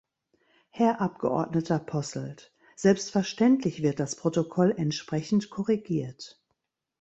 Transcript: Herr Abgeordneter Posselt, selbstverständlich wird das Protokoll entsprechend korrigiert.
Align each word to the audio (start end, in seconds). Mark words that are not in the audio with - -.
Herr 0.71 0.99
Abgeordneter 0.99 1.77
Posselt, 1.77 2.51
selbstverständlich 2.75 3.83
wird 3.83 3.99
das 3.99 4.15
Protokoll 4.15 4.73
entsprechend 4.75 5.51
korrigiert. 5.51 6.41